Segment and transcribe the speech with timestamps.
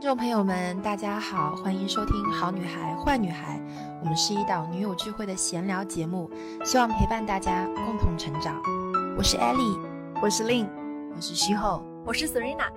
[0.00, 3.58] 听众朋友们，大家好，欢迎收听《好女孩坏女孩》，
[4.00, 6.30] 我们是一档女友聚会的闲聊节目，
[6.64, 8.58] 希望陪伴大家共同成长。
[9.18, 9.78] 我是 Ellie，
[10.22, 10.66] 我是 Lin，
[11.14, 12.70] 我是徐后，我是 Serena。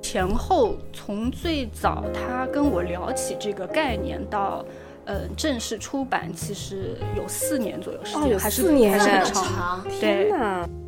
[0.00, 4.64] 前后从最早他跟我聊起这个概念到，
[5.04, 9.82] 呃，正式出版，其实有四年左右时间，还是四年很长。
[10.00, 10.30] 对。
[10.30, 10.83] 天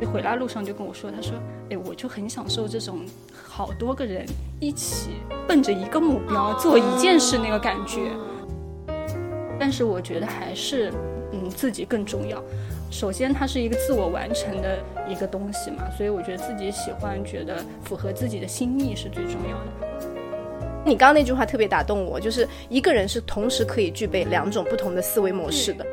[0.00, 0.10] 哪！
[0.10, 1.32] 回来路上就跟我说，他说
[1.70, 3.00] ：“哎，我就很享受这种
[3.32, 4.24] 好多个人
[4.60, 5.10] 一起
[5.46, 8.10] 奔着一个目标做一件事那个感觉。”
[9.58, 10.92] 但是我觉得还是，
[11.32, 12.42] 嗯，自己更重要。
[12.90, 19.96] 首先，它是一个自我完成的一个东西嘛，所以我觉得自己喜欢，觉得符合自己的心意是最重要的。
[20.84, 25.84] 你刚刚那句话特别打动我，就是一个人是同时可以具备两种不同的思维模式的。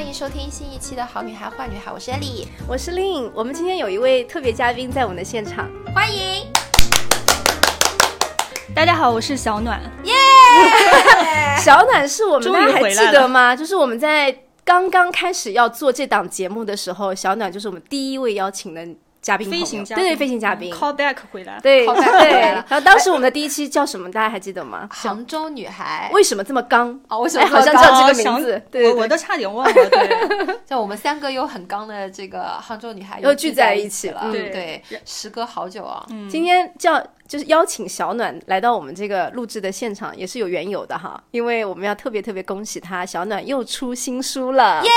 [0.00, 3.30] 欢迎收听新一期的好女孩坏女孩，我是 Ellie，我是 Lin。
[3.34, 6.46] 我们今天有一位特别嘉宾在我们的现场，欢迎。
[8.74, 9.78] 大家好，我是小暖。
[10.04, 10.14] 耶！
[11.62, 13.54] 小暖是我们，大家还记得吗？
[13.54, 14.34] 就是我们在
[14.64, 18.88] 刚刚开始要做这档节目的时候，小暖就是我们第一位邀请的。
[19.22, 22.30] 嘉宾，飞行嘉宾，对对，飞行嘉宾，call back 回来，对 对。
[22.40, 24.10] 然后当时我们的第一期叫什么？
[24.10, 24.88] 大家还记得吗？
[24.90, 26.10] 杭州女孩。
[26.12, 26.98] 为什么这么刚？
[27.08, 28.62] 哦，为什么好像叫这个名字？
[28.70, 29.72] 对，我都差点忘了。
[29.72, 34.28] 对， 像我们三个有很刚的这个杭州女孩又聚在一起了。
[34.32, 36.06] 对对，时隔好久啊。
[36.30, 41.22] 今天叫就是邀请小暖来到我们这个录制的现场，也是有缘由的哈。
[41.30, 44.82] 因为我们要特别特别恭喜她，小暖又出新书了。
[44.82, 44.90] 耶！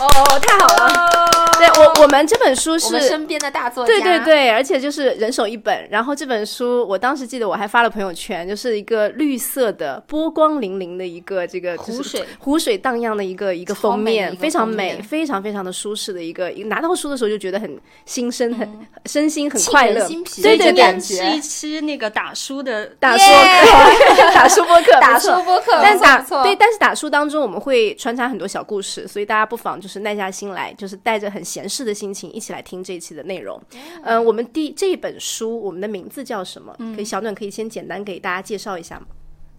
[0.00, 0.08] 哦，
[0.40, 1.48] 太好了。
[1.56, 3.86] 对我，我们这本书是身边的大作家。
[3.86, 4.18] 对对。
[4.18, 5.88] 对对，而且就是人手一本。
[5.90, 16.50] 然后这本书，我当时记得我还发了朋友圈，就是一个绿色的波光粼粼的一个这个湖水湖水荡漾的一个一个封面，非常美，非常非常的舒适的一个。
[16.66, 18.68] 拿到书的时候就觉得很心生很
[19.06, 20.08] 身心很快乐，
[20.42, 25.72] 对对对，是一期那个打书的打书课， 打书播客， 打书播客。
[25.82, 33.60] 但打对，但是打书当中我们会穿插很多小故事，所以大家不妨就是耐下心来，就是带着很闲适的心情一起来听这一期的内容。
[34.02, 36.74] 嗯，我们第这一本书，我们的名字叫什么？
[36.96, 39.06] 可以小暖可以先简单给大家介绍一下吗？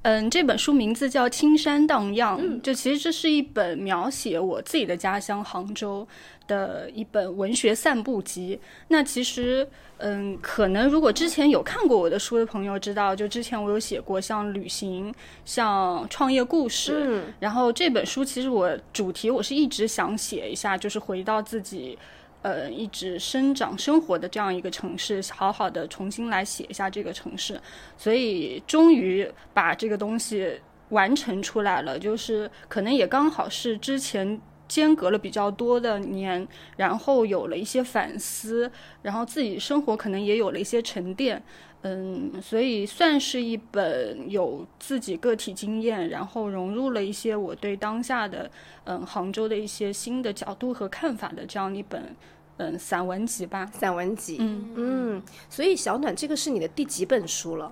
[0.06, 6.08] 嗯，这本书名字叫《青山荡漾》，就其实这是一本描写我自己的家乡杭州
[6.48, 8.60] 的一本文学散步集。
[8.90, 9.68] 那其实，
[9.98, 15.12] 嗯，可能如果之前有看过我的书的朋友知道，就之前我有写过像旅行、
[15.44, 16.94] 像创业故事。
[17.04, 21.98] 嗯，然后这本书其实我主题我是一直想写一下，就是回到自己。
[22.46, 27.60] 呃，一直生长生活的这样一个城市，好好的重新来写一下这个城市，
[27.98, 31.98] 所以终于把这个东西完成出来了。
[31.98, 36.48] 就是可能也刚好是之前间隔了比较多的年，
[36.78, 41.42] 然后有了一些反思，然后自己生活可能也有了一些沉淀，
[41.82, 48.52] 嗯，所以算是一本有自己个体经验，然后融入了一些我对当下的
[48.84, 52.16] 嗯杭州的一些新的角度和看法的这样一本。
[52.58, 54.38] 嗯，散文集吧，散文集。
[54.40, 57.72] 嗯嗯，所以小暖，这个是你的第几本书了？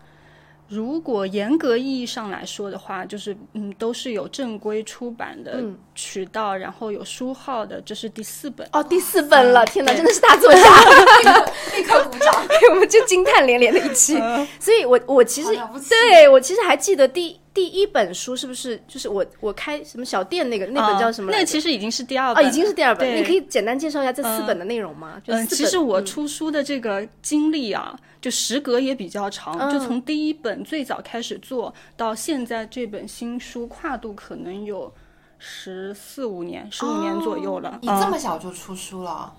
[0.70, 5.62] 如果严格意义上来说的话，就是嗯，都是有正规出版的
[5.94, 8.68] 渠道，然后有书号的，这是第四本。
[8.72, 9.64] 哦，第四本了！
[9.66, 10.60] 天哪，真的是大作家，
[11.76, 12.34] 立刻鼓掌，
[12.72, 14.18] 我们就惊叹连连的一期。
[14.60, 15.50] 所以我我其实
[15.90, 17.40] 对我其实还记得第。
[17.53, 21.31] 第一本书是不是就是我我开什么小店那个那本叫什么？
[21.31, 23.16] 那其实已经是第二本啊，已经是第二本。
[23.16, 25.22] 你可以简单介绍一下这四本的内容吗？
[25.28, 34.91] 嗯，其实我出书的这个经历啊，就时隔也比较长，就从第一本最早开始做到现在这本新书，跨度可能有
[35.38, 37.78] 十四五年，十五年左右了。
[37.84, 39.31] 你这么小就出书了？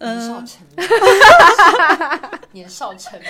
[0.00, 0.86] 年少成名，
[2.52, 3.28] 年少成名，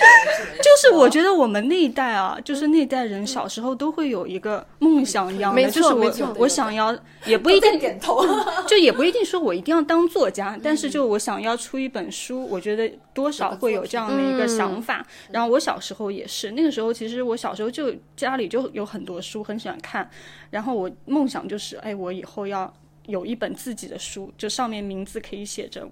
[0.57, 8.25] 就是我觉得我们那一代啊，就是那一代人小时候都会有一个梦想一样的，就是我我想要，也不一定点头，
[8.67, 15.05] 就也不一定说我一定要当作家， 但是就我想要出一本书，我觉得多少会有这样的一个想法。
[15.31, 20.09] 然后我小时候也是，那个时候其实我小时候就家里就有很多书，很喜欢看。
[20.49, 22.71] 然后我梦想就是，哎，我以后要
[23.05, 25.87] 有一本自己的书，就上面名字可以写着。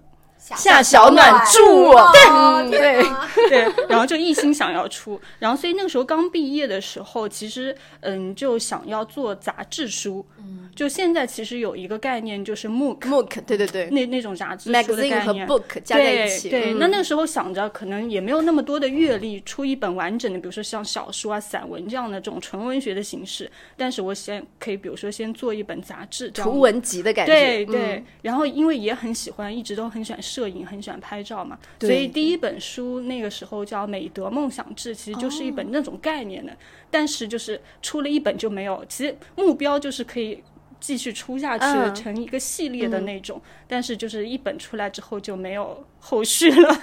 [0.56, 13.88] 夏小暖祝我，哦对对， 对，然后就一心想要出，然后所以那个时候刚毕业的时候，其实嗯就想要做杂志书，嗯，就现在其实有一个概念就是 MOOC，MOOC，对对对。
[13.90, 15.46] 那那种杂志书的概念。
[15.46, 23.50] book 加在一起，对那那个时候想着可能也没有那么多的阅历，出一本完整的，比如说像小说啊、散文这样的这种纯文学的形式。
[23.76, 28.06] 但是我先可以，比如说先做一本杂志，图文集的感觉，对对，嗯。
[28.22, 36.56] 然后因为也很喜欢，一直都很喜欢摄影，很喜欢拍照嘛，所以第一本书那个时候叫《美德梦想志》，其实就是一本那种概念的，
[36.90, 40.42] 但是就是出了一本就没有，其实目标就是可以。
[40.80, 41.94] 继续出下去，嗯。
[41.94, 46.78] 成一个系列的那种，但是就是一本出来之后就没有后续了。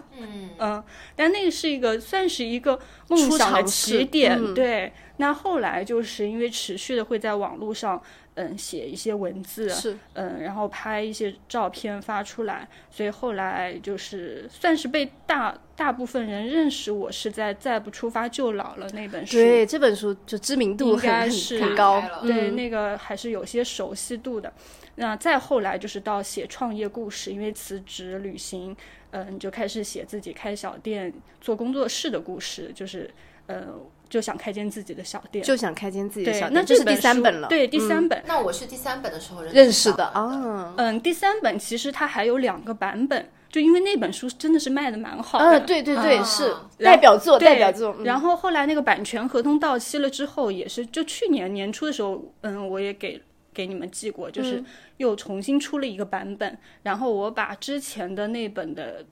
[0.58, 0.84] 嗯。
[1.16, 4.56] 但那个是一个算是一个梦想的起点，嗯。
[4.56, 4.92] 对。
[5.18, 8.02] 那后来就是因为持续的会在网络上，
[8.42, 9.96] 嗯，写一些文字，是。
[10.14, 22.56] 嗯，然后拍一些照片发出来，所以后来就是算是被大大部分人认识我是在《再不出发就老了》那本书，对这本书就知名度应该是很高，对，嗯。
[22.56, 24.52] 那个还是有些熟悉度的。
[24.96, 28.76] 那再后来就是到写创业故事，因为辞职旅行，
[29.12, 33.10] 嗯，就开始写自己开小店、做工作室的故事，就是
[33.48, 33.68] 呃，
[34.12, 35.44] 就想开间自己的小店。
[35.44, 38.22] 就想开间自己的小，店，那这是第三本了，对，第三本。
[38.28, 45.46] 那我是第三本的时候认识的啊，嗯，第三本其实它还有两个版本，就因为那本书真的是卖的蛮好的。
[45.46, 48.04] 呃，对对对，啊是代表作，对代表作，嗯。
[48.04, 53.22] 然后后来那个版权合同到期了之后，也是就去年年初的时候，嗯，我也给
[53.54, 54.66] 给你们寄过，就是嗯。
[54.98, 59.04] 又重新出了一个版本，然后我把之前的那本的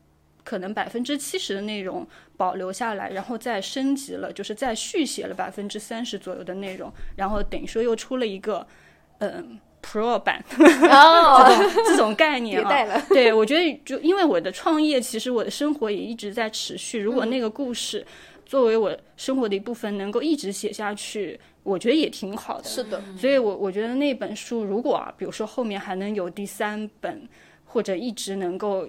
[0.49, 2.03] 可能百分之七十的内容
[2.35, 8.65] 保留下来，然后再升级了，就是再续写了百分之三十左右的内容，然后等于说又出了一个
[9.19, 10.43] 嗯 Pro 版
[10.89, 11.45] 哦，
[11.85, 13.05] 这种概念啊。
[13.09, 16.97] 对，我觉得就因为我的创业，其实我的生活也一直在持续。
[16.99, 18.03] 如果嗯那个故事
[18.43, 22.67] 作为我生活的一部分，能够一直写下去，我觉得也挺好的。
[22.67, 27.29] 是的，所以我我觉得那本书，如果啊，比如说后面还能有第三本，
[27.65, 28.87] 或者一直能够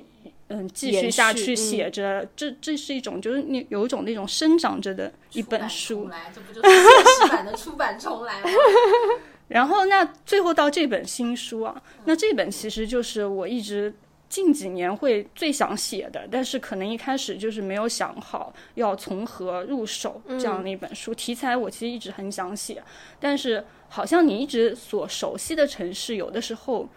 [0.51, 6.09] 嗯继续下去嗯写着，这这是一种就是你有一种那种生长着的一本书。
[6.09, 8.51] 来，这不就是现实版的出版重来吗？
[9.49, 13.93] 然后那最后到这本新书啊，那这本其实就是我一直
[14.29, 21.15] 近几年会最想写的，但是可能一开始就是没有想好要从何入手这样的一本书。
[21.15, 22.83] 题材我其实一直很想写，
[23.19, 26.89] 但是好像你一直所熟悉的城市，有的时候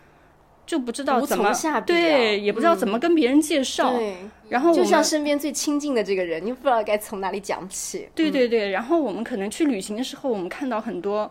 [0.65, 3.91] 就不知道怎么下笔啊对，也不知道怎么跟别人介绍。
[3.97, 4.15] 对，
[4.47, 11.29] 然后就像身边最亲近的这个人，你不知道该从哪里讲起，对对对，然后我们可能去旅行的时候，我们看到很多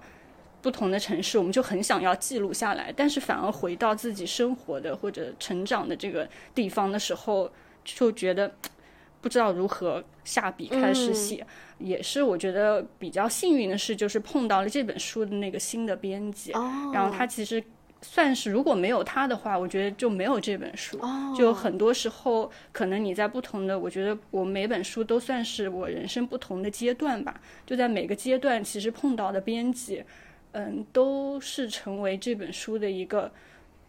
[0.61, 7.51] 不同的城市，我们就很想要记录下来，但是反而回到自己生活的或者成长的这个地方的时候，
[7.85, 8.53] 就觉得
[9.23, 11.47] 不知道如何下笔开始写。
[11.79, 17.65] 也是我觉得比较幸运的是，就是碰到了这本书的那个新的编辑，哦然后他其实。
[18.03, 20.99] 算是如果没有他的话，我觉得就没有这本书。
[21.01, 27.41] 哦就很多时候，可能你在不同的，我觉得我每本书都算是我人生不同的阶段吧。
[27.65, 30.03] 就在每个阶段，其实碰到的编辑，
[30.53, 33.31] 嗯，都是成为这本书的一个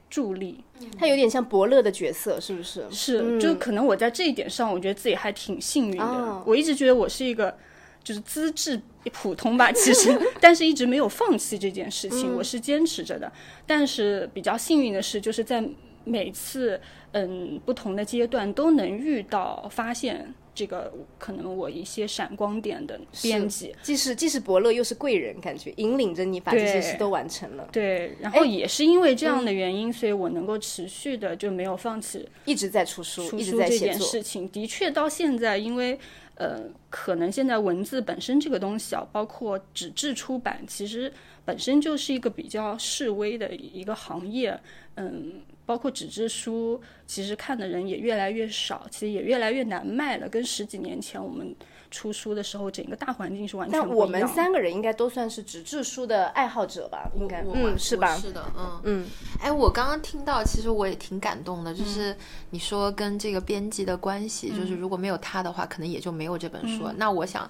[0.09, 0.63] 助力。
[0.97, 2.85] 他有点像伯乐的角色，是不是？
[2.91, 6.03] 是，嗯就可能我在这一点上，我觉得自己还挺幸运的。
[6.03, 7.57] 哦我一直觉得我是一个
[8.03, 10.11] 就是资质普通吧，其实，
[10.41, 13.31] 但是一直没有放弃这件事情，嗯我是坚持着的。
[13.65, 15.63] 但是比较幸运的是，就是在
[16.03, 16.79] 每次
[17.11, 20.33] 嗯不同的阶段都能遇到发现。
[20.55, 34.07] 这个可能我一些闪光点的编辑，既是既是伯乐又是贵人，感觉引领着你把这些事都完成了，对，然后也是因为这嗯样的原因，所以我能够持续的就没有放弃一直在出书，出一直书这件在写作。
[34.07, 35.97] 事情，的确到现在，因为
[36.35, 41.11] 呃，可能现在文字本身这个东西啊，包括纸质出版，其实
[41.45, 44.59] 本身就是一个比较示威的一个行业，
[44.95, 45.41] 嗯。
[45.65, 50.27] 包括纸质书，其实看的人也越来越少，其实也越来越难卖了。
[50.27, 51.55] 跟十几年前我们
[51.89, 53.95] 出书的时候，整个大环境是完全不一样的。
[53.95, 57.09] 但我们三个人应该都算是纸质书的爱好者吧？
[57.15, 58.13] 应该，嗯，是吧？
[58.17, 59.07] 是的，嗯嗯，
[59.39, 62.13] 哎，我刚刚听到，其实我也挺感动的，就是
[62.49, 66.91] 你说跟这个编辑的关系，就是如果没有他的话，可能也就没有这本书。
[66.97, 67.49] 那我想。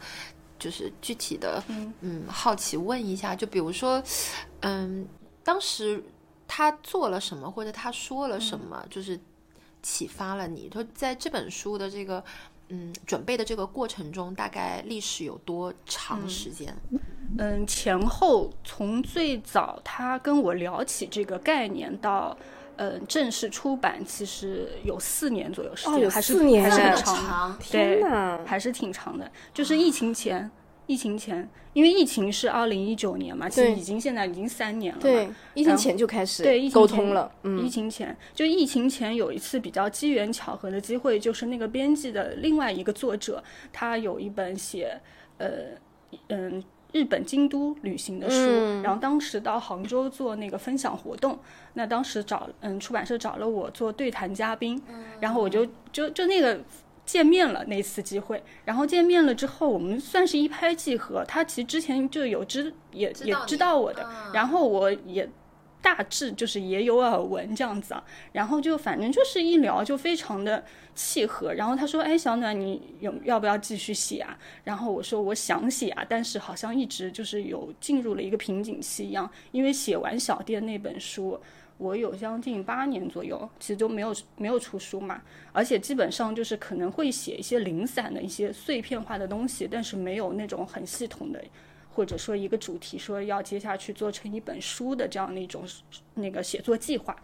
[0.63, 1.62] 就是具体的，
[2.00, 4.01] 嗯好奇问一下，就比如说，
[4.62, 5.05] 嗯，
[5.43, 6.01] 当时
[6.48, 9.20] 他做了什么，或者他说了什么，就是
[9.82, 10.70] 启发了你？
[10.70, 12.24] 就在这本书的这个，
[12.70, 16.74] 嗯，准备的这个过程中，大概历史有多长时间？
[17.38, 22.38] 嗯，前后从最早他跟我聊起这个概念到
[22.75, 28.39] 呃，正式出版其实有四年左右时哦，间，还是四年，还是很长长，天对，哪！
[28.46, 29.32] 还是挺长的。
[29.53, 30.50] 就是疫情前，
[30.88, 35.03] 疫情前，因为疫情是二零一九年嘛，其实已经现在已经三年了嘛。
[35.03, 45.00] 对，疫情前就开始对沟通了，嗯疫嗯，情前，就疫情前有一次比较机缘巧合的机会，就是那个编辑的另外一个作者，他有一本写，
[45.38, 45.48] 呃，
[46.30, 46.63] 嗯。
[46.94, 51.38] 日本京都旅行的书，嗯然后当时到杭州做那个分享活动，
[51.74, 54.82] 那当时找嗯出版社找了我做对谈嘉宾，
[55.20, 56.60] 然后我就就就那个
[57.06, 61.26] 见面了那次机会，然后见面了之后，我们算是一拍即合。
[61.26, 65.30] 他其实之前就有知也也知知道我的，啊然后我也
[65.84, 70.63] 大致就是也有耳闻这样子啊，然后就反正就是一聊就非常的
[70.96, 71.54] 契合。
[71.54, 81.40] 然后他说：“哎，小暖，你有要不要继续写啊？”然后我说：“我想写啊，但是好像一直就是有进入了一个瓶颈期一样，因为写完小店那本书。”
[81.80, 85.22] 我有将近八年左右，其实都没有没有出书嘛，
[85.52, 91.44] 而且基本上就是可能会写一些零散的一些碎片化的东西，但是没有那种很系统的，
[91.94, 95.64] 或者说一个主题说要接下去做成一本书的这样的一种
[96.16, 97.16] 那个写作计划。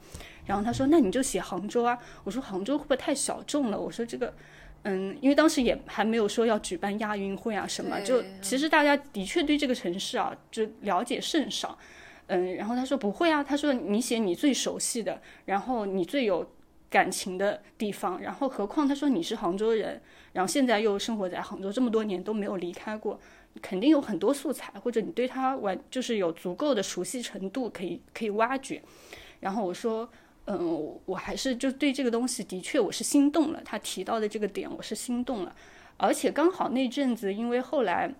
[0.45, 4.33] 然后他说：“那你就写杭州啊。”我说：“杭州会不会太小众了？”我说：“这个，
[4.83, 11.77] 嗯，因为当时也还没有说要举办亚运会啊什么，就其实大家的确对这个城市啊就了解甚少。”
[12.31, 16.47] 嗯，然后他说不会啊，他说你写你最熟悉的，然后你最有
[16.87, 20.01] 感情的地方，然后何况他说你是杭州人，
[20.33, 23.19] 然后现在又生活在杭州这么多年都没有离开过，
[23.61, 28.81] 肯定有很多素材，或者你对他完就是有足够的熟悉程度可以可以挖掘。
[29.39, 30.09] 然后我说，
[30.45, 35.55] 嗯，我还是就对这个东西的确我是心动了，他提到的这个点我是心动了，
[35.97, 38.13] 而且刚好那阵子因为后来。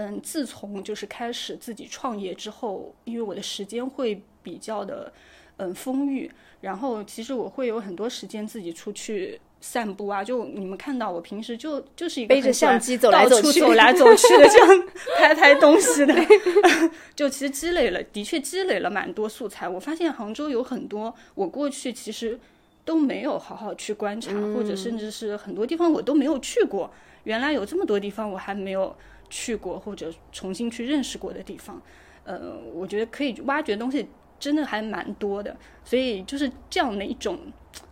[0.00, 5.12] 嗯，自从就是开始自己创业之后，因为我的时间会比较的
[5.56, 6.30] 嗯丰裕，
[6.60, 10.22] 然后其实我会有很多时间自己出去散步啊。
[10.22, 14.84] 就你们看到我平时就就是一个背着相机走来走去走来走去的这样
[15.18, 16.14] 拍拍东西的，
[17.14, 19.68] 就其实积累了，的确积累了蛮多素材。
[19.68, 22.38] 我发现杭州有很多我过去其实
[22.84, 26.90] 都没有好好去观察，或者甚至是很多地方我都没有去过。
[27.24, 28.96] 原来有这么多地方我还没有
[29.28, 31.82] 去过或者重新去认识过的地方，
[32.24, 34.08] 呃，我觉得可以挖掘的东西
[34.40, 35.54] 真的还蛮多的。
[35.84, 37.38] 所以就是这样的一种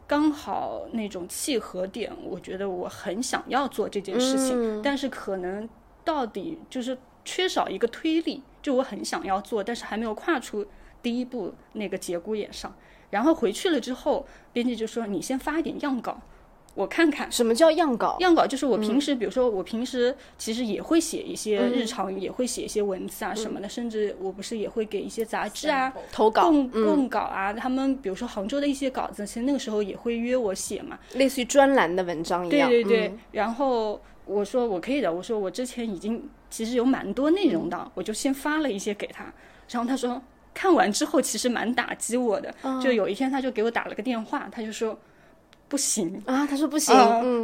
[0.07, 5.69] 刚好那种契合点，我觉得我很想要做这件事情，但是可能
[6.05, 10.65] 到底就是缺少一个推力，就我很想要做，但是还没有跨出
[11.03, 12.75] 第一步那个节骨眼上。
[13.11, 16.21] 然后回去了之后，编辑就说：“你先发一点样稿，
[16.77, 18.17] 我看看。”什么叫样稿？
[18.21, 27.53] 样稿就是我平时，比如说我平时其实也会写一些日常，也会写一些文字啊什么的，甚至我不是也会给一些杂志啊投稿，供供稿啊。
[27.53, 30.99] 他们比如说杭州的一些稿子，其实那个时候也会约我写嘛。
[31.15, 32.69] 类似于专栏的文章一样。
[32.69, 39.33] 对对，嗯然后我说我可以的，我说我之前已经其实有蛮多内容的，我就先发了一些给他，
[39.71, 40.21] 然后他说
[40.53, 44.99] 看完之后其实蛮打击我的，就有一天他就给我打了个电话，他就说
[45.69, 46.23] 不行。
[46.27, 46.95] 啊，他说不行，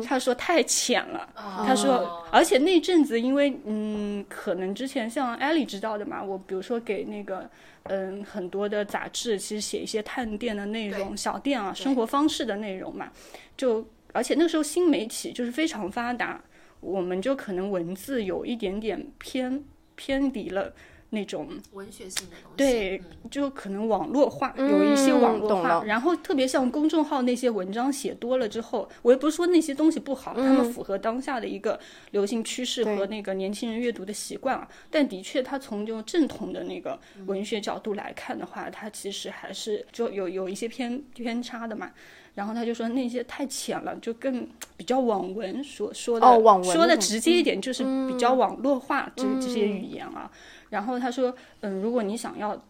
[0.02, 1.28] 他说太浅了。
[1.36, 7.48] 哦他说，而且那阵子，因为嗯，可能之前像艾丽知道的嘛，我比如说给那个
[7.84, 13.10] 嗯很多的杂志，其实写一些探店的内容、小店啊、生活方式的内容嘛，
[13.56, 16.40] 就而且那时候新媒体就是非常发达，
[16.80, 19.64] 我们就可能文字有一点点偏
[19.94, 20.72] 偏离了
[21.12, 23.30] 那种文学性的东西，对嗯。
[23.30, 41.90] 就可能网络化，有一些网络化，然后特别像公众号那些文章写多了之后，我也不是说那些东西不好，他们符合当下的一个流行趋势和那个年轻人阅读的习惯啊，但的确，它从就正统的那个文学角度来看的话，它其实还是就有有一些偏偏差的嘛。
[42.34, 50.30] 然后他就说那些太浅了，就更比较网文说说的、哦网文说的直接一点，就是比较网络化这、这些语言啊。
[50.70, 52.64] 然后他说，嗯，如果你想要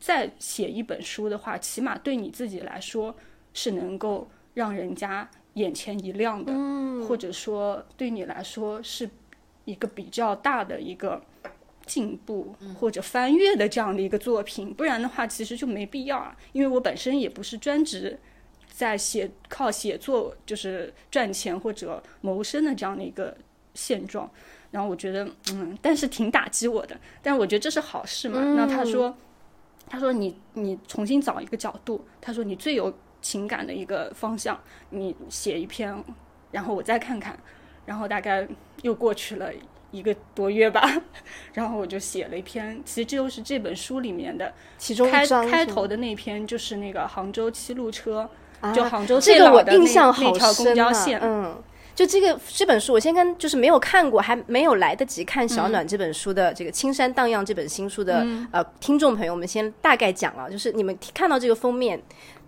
[0.00, 3.14] 再写一本书的话，起码对你自己来说
[3.52, 6.52] 是能够让人家眼前一亮的，
[7.06, 9.10] 或者说对你来说是
[9.66, 11.20] 一个比较大的一个
[11.84, 14.72] 进步或者翻阅的这样的一个作品。
[14.72, 18.18] 不然的话，其实就没必要啊，因为我本身也不是专职。
[18.78, 23.36] 在写靠写作就是赚钱或者谋生的这样的一个
[23.74, 24.30] 现状，
[24.70, 26.96] 然后我觉得，嗯，但是挺打击我的。
[27.20, 28.40] 但是我觉得这是好事嘛。
[28.54, 29.12] 那他说，
[29.88, 34.56] 他说你你重新找一个角度，他说你最有情感的一个方向，
[34.90, 35.92] 你写一篇，
[36.52, 37.36] 然后我再看看。
[37.84, 38.46] 然后大概
[38.82, 39.50] 又过去了
[39.90, 40.88] 一个多月吧，
[41.52, 48.30] 然后我就写了一篇，其实这就是这本书里面的其中开开头的那篇，就是那个杭州七路车，
[48.60, 51.56] 啊就杭州这个我印象好那条公深啊交线，嗯。
[51.94, 62.00] 就这个这本书，我先跟就是没有看过，还没有来得及看小暖这本书的、这个《青山荡漾》这本新书的、呃听众朋友们，先大概讲啊，就是你们看到这个封面，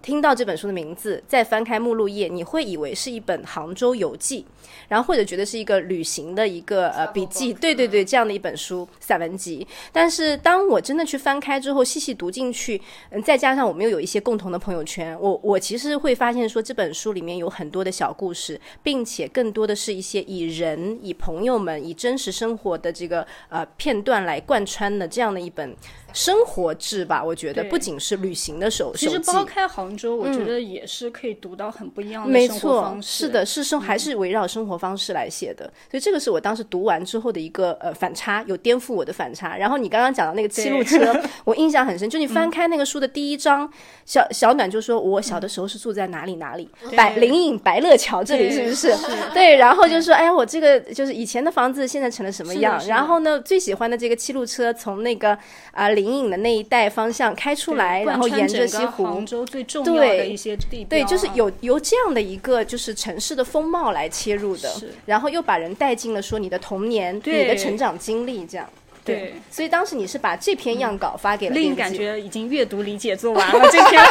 [0.03, 4.47] 听到这本书的名字，再翻开目录页，你会以为是一本杭州游记，
[4.89, 9.67] 然后或者觉得是一个旅行的一个呃笔记，对对对，这样的一本书散文集。
[9.93, 12.81] 但是当我真的去翻开之后，细细读进去，
[13.11, 25.77] 嗯，再加上我们又有一些共同的朋友圈，我我其实会发现说这本书里面有很多的小故事，并且更多的是一些以人、以朋友们、以真实生活的这个呃片段来贯穿的这样的一本
[26.13, 27.23] 生活志吧。
[27.23, 29.31] 我觉得不仅是旅行的时候其实手记。
[29.33, 33.27] 剥开杭州，我觉得也是可以读到很不一样的生活没错，方式。
[33.27, 39.57] 是的，是生还是围绕生活方式来写的，所以这个是我当时读完之后的一个呃反差，有颠覆我的反差。
[39.57, 41.15] 然后你刚刚讲到那个七路车，
[41.45, 43.71] 我印象很深，就你翻开那个书的第一章，
[44.05, 48.95] 小小暖就说我小的时候是住在哪里哪里，白灵隐白乐桥这里是不 是？
[49.33, 52.81] 对，然后就说哎呀，我这个就是以前的房子现在成了什么样？
[52.87, 55.37] 然后呢，最喜欢的这个七路车从那个
[55.73, 68.67] 啊灵隐的那一带方向开出来，然后沿着西湖，杭州最重要的对一些地对，就是有由这样的一个就是城市的风貌来切入的是，然后又把人带进了说你的童年、你的成长经历这样。
[69.15, 69.35] 对。
[69.51, 74.05] 所以当时你是把这篇样稿发给了令编辑感觉已经阅读理解做完了， 这篇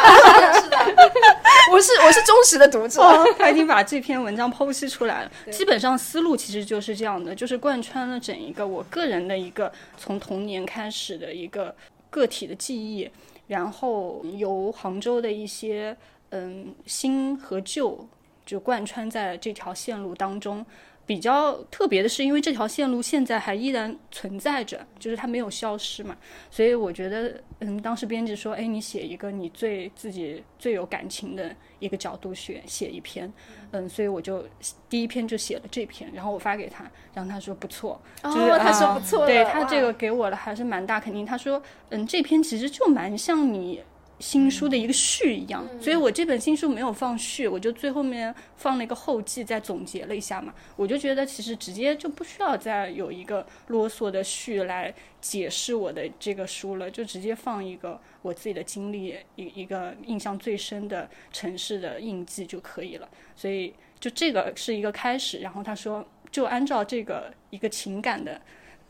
[0.62, 0.78] 是的
[1.72, 3.02] 我是我是忠实的读者，
[3.38, 5.32] 他已经把这篇文章剖析出来了。
[5.52, 11.74] 基本上思路其实就是这样的，就是贯穿了整一个我个人的一个从童年开始的一个
[12.10, 13.10] 个体的记忆，
[13.48, 15.96] 然后由杭州的一些
[16.32, 18.08] 嗯新和旧
[18.46, 20.66] 就贯穿在这条线路当中。
[21.10, 26.16] 比较特别的是，因为这条线路现在还依然存在着，就是它没有消失嘛，
[26.52, 33.34] 所以我觉得，嗯，当时编辑说，哎，你写一个你最自己最有感情的一个角度写写一篇，
[33.72, 34.46] 嗯，所以我就
[34.88, 36.86] 第一篇就写了这篇，然后我发给他，
[37.16, 41.26] 然后他说不错，就是、 哦，他说啊不错了，对他这个给我的还是蛮大肯定。
[41.26, 43.82] 他说，嗯，这篇其实就蛮像你
[44.20, 50.54] 新书的一个序一样，所以我这本新书没有放序，我就最后面放了一个后记，再总结了一下嘛。
[50.76, 63.08] 我就觉得其实直接就不需要再有一个啰嗦的序来解释我的这个书了，就直接放一个我自己的经历，一一个印象最深的城市的印记就可以了。
[63.36, 68.42] 所以就这个是一个开始，然后他说就按照这个一个情感的。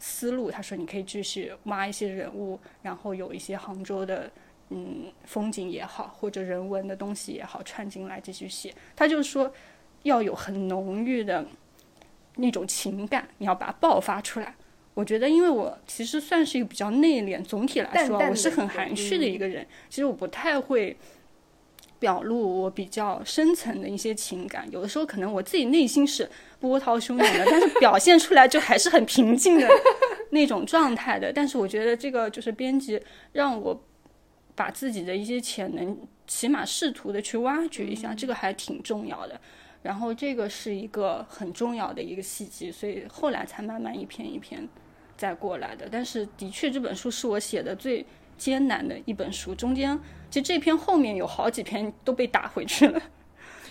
[0.01, 4.31] 思路，他说你可以继续挖一些人物，然后有一些杭州的
[4.69, 8.73] 嗯风景也好，或者人文的东西也好串进来继续写。
[8.95, 9.51] 他就说
[10.03, 11.45] 要有很浓郁的
[12.36, 14.55] 那种情感，你要把它爆发出来。
[14.93, 19.65] 我觉得，因为我其实算是一个比较内敛，总体来说，我是很含蓄的一个人。
[19.89, 20.97] 其实我不太会
[21.99, 26.29] 表露我比较深层的一些情感，有的时候可能我自己内心是
[26.60, 29.67] 波涛汹涌的，但是表现出来就还是很平静的
[30.32, 31.32] 那种状态的。
[31.32, 33.01] 但是我觉得这个就是编辑
[33.32, 33.82] 让我
[34.59, 39.39] 把自己的一些潜能，起码试图的去挖掘一下，这个还挺重要的。
[39.81, 44.67] 然后这个是一个很重要的一个细节，所以后来才慢慢一篇一篇
[45.15, 45.87] 再过来的。
[45.89, 48.05] 但是的确，这本书是我写的最
[48.37, 49.97] 艰难的一本书，中间
[50.29, 53.01] 其实这篇后面有好几篇都被打回去了。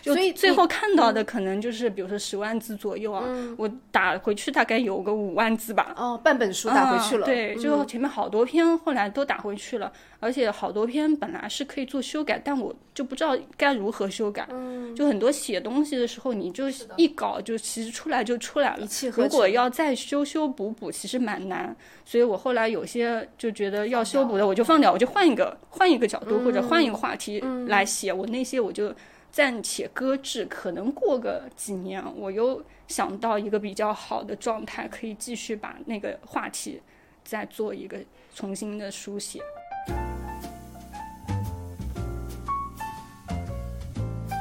[0.01, 3.25] 就所以最后看到的可能就是，比如说十万字左右啊，
[3.57, 14.47] 我打回去大概有个五万字吧，哦，半本书打回去了，啊对，就前面好多篇后来都打回去了，而且好多篇本来是可以做修改，但我就不知道该如何修改。
[14.51, 16.65] 嗯就很多写东西的时候，你就
[16.97, 19.49] 一稿就其实出来就出来了一，气呵如果。
[19.49, 21.75] 要再修修补补，其实蛮难。
[22.05, 28.13] 所以我后来有些就觉得要修补的，我就放掉，我就换一个换一个角度或者换一个话题来写。
[28.13, 28.95] 我那些我就
[29.39, 36.83] 暂且搁置，可能过个几年，我又想到一个比较好的状态，可以继续把那个话题
[37.23, 37.97] 再做一个
[38.35, 39.41] 重新的书写。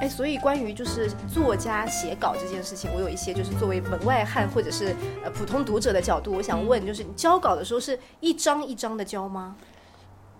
[0.01, 9.55] 哎，所以关于就是作家写稿这件事情，我有一些就是作为门外汉或者是呃普通读者的角度，我想问，就是你交稿的时候是一张一张的交吗？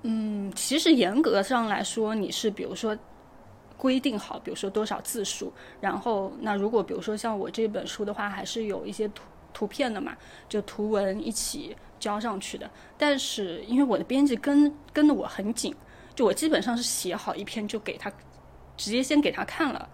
[0.01, 2.97] 嗯，其实严格上来说，你是比如说
[3.77, 10.17] 规定好，比如说多少字数，然后那如果比如说像我这本书的话，还是有一些图图片的嘛，
[10.49, 12.69] 就图文一起交上去的。
[12.97, 15.73] 但是因为我的编辑跟跟的我很紧，
[16.15, 18.11] 就我基本上是写好一篇就给他，
[18.75, 19.87] 直接先给他看了。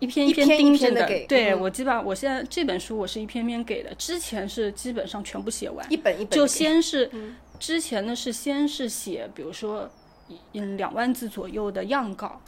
[0.00, 7.10] 一篇一篇一盯着篇地给对、嗯我基本上我现在这本书我是一篇篇给的，之前是基本上全部写完，一本一本就先是、
[7.58, 9.90] 之前呢是先是写，比如说
[10.52, 12.40] 嗯两万字左右的样稿，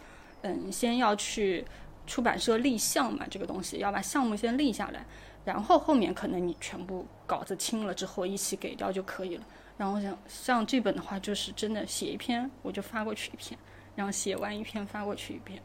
[0.42, 1.64] 嗯，先要去
[2.07, 5.05] 出版社立项嘛，这个东西要把项目先立下来，
[5.44, 9.44] 然后后面可能你全部稿子清了之后一起给掉就可以了。
[9.76, 13.59] 然后像像这本的话，就是真的写一篇我就发过去一篇，
[13.96, 15.61] 然后写完一篇发过去一篇，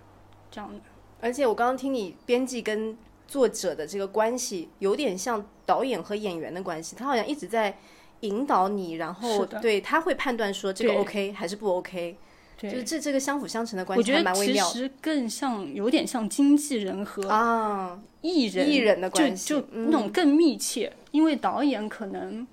[0.49, 0.79] 这样的。
[1.19, 7.77] 而且我刚刚听你编辑跟作者的这个关系，有点像导演和演员的关系，他好像一直在
[8.21, 12.17] 引导你，然后对他会判断说这个 OK 还是不 OK，对，
[12.57, 22.45] 就是这这个相辅相成的关系我觉得其实更像有点像经纪人和啊，艺人艺人的关系就那种更密切，因为导演可能。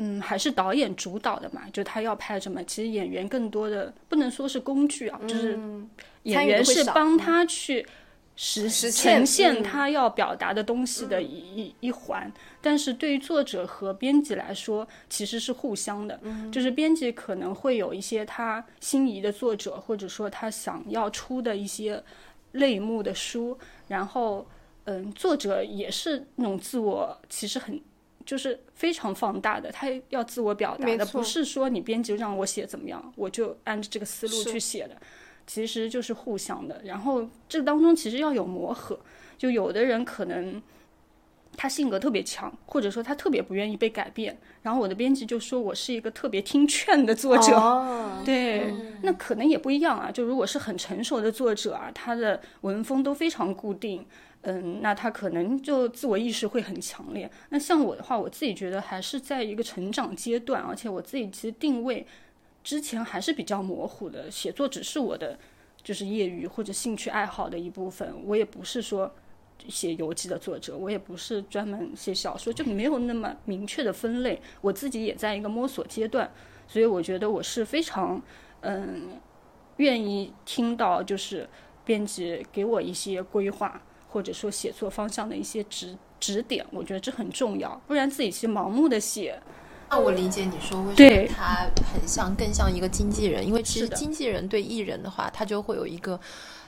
[0.00, 5.90] 嗯，还是导演主导的嘛，就他要拍什么，其实演员更多的不能说是工具啊，就是嗯
[6.22, 7.84] 演员是帮他去
[8.40, 12.32] 实实现呈现嗯他要表达的东西的一、一一环。
[12.62, 16.20] 但是对于作者和编辑来说，其实是互相的，
[16.52, 22.00] 就是编辑可能会有一些他心仪的作者，或者说他想要出的一些
[22.52, 24.46] 类目的书，然后
[24.84, 27.80] 嗯，作者也是那种自我其实很。
[28.26, 34.94] 就是非常放大的，他要自我表达的，不是说你编辑让我写怎么样，我就按照这个思路去写的，
[35.48, 36.80] 其实就是互相的。
[36.84, 39.00] 然后这当中其实要有磨合，
[39.36, 40.62] 就有的人可能
[41.56, 44.38] 他性格特别强，或者说他特别不愿意被改变。
[44.62, 50.10] 然后我的编辑就说我是一个特别听劝的作者，哦，对，那可能也不一样啊。
[50.10, 54.04] 就如果是很成熟的作者啊，他的文风都非常固定，
[54.42, 57.30] 嗯，那他可能就自我意识会很强烈。
[57.48, 62.06] 那像我的话，我自己觉得还是在一个成长阶段，而且我自己其实定位
[62.62, 65.38] 之前还是比较模糊的，写作只是我的
[65.82, 69.12] 就是业余或者兴趣爱好的一部分，我也不是说。
[69.68, 74.40] 写游记的作者，我也不是专门写小说，就没有那么明确的分类。
[74.60, 76.30] 我自己也在一个摸索阶段，
[76.68, 78.22] 所以我觉得我是非常
[78.60, 79.18] 嗯
[79.78, 81.46] 愿意听到就是
[81.84, 89.42] 编辑给我一些规划，或者说写作方向的一些指指点，我觉得这很重要，不然自己去盲目的写，
[89.90, 96.18] 那我理解你说为什么对他很像更像一个经纪人，因为其实经纪人对艺人的话，他就会有一个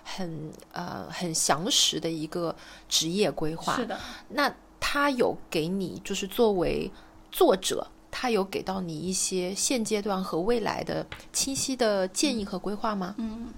[0.04, 2.54] 很呃很详实的一个
[2.88, 3.76] 职业规划。
[3.76, 3.98] 是的，
[4.30, 6.90] 那他有给你就是作为
[7.30, 13.14] 作者，他有给到你一些现阶段和未来的清晰的建议和规划吗？
[13.18, 13.48] 嗯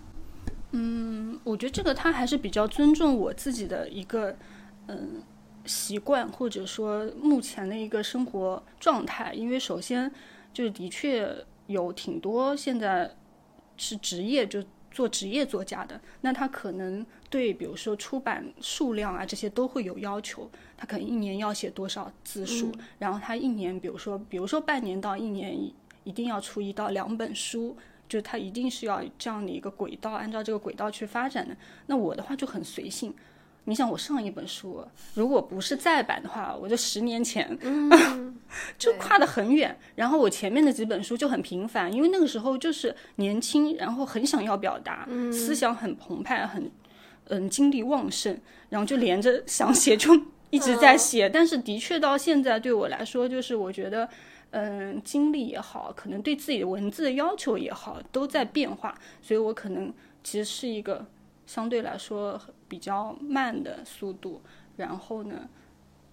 [0.72, 4.34] 嗯，我觉得这个他还是比较尊重我自己的一个
[4.88, 5.22] 嗯
[5.64, 9.32] 习惯，或者说目前的一个生活状态。
[9.34, 10.10] 因为首先
[10.52, 11.34] 就是的确
[11.66, 13.14] 有挺多现在
[13.76, 27.76] 是职业就做职业作家的，那他可能对比如说出版数量啊这些都会有要求，他可能一年要写多少字数，然后他一年比如说比如说半年到一年一一定要出一到两本书。
[28.08, 31.56] 就他一定是要这样的一个轨道，按照这个轨道去发展的。
[31.86, 33.14] 那我的话就很随性。
[33.64, 37.56] 你想，我上一本书如果不是再版的话，我就十年前，
[38.76, 39.78] 就跨得很远。
[39.94, 46.70] 然后我前面的几本书就很平凡，因为那个时候就是年轻，然后很想要表达，思想很澎湃，很
[47.28, 50.10] 嗯精力旺盛，然后就连着想写就
[50.50, 51.28] 一直在写。
[51.28, 54.08] 但是的确到现在对我来说，就是我觉得。
[54.54, 59.90] 嗯，经历也好，可能对自己的文字的要求也好，都在变化，所以我可能
[60.22, 61.06] 其实是一个
[61.46, 62.38] 相对来说
[62.72, 64.40] 比较慢的速度，
[64.78, 65.46] 然后呢，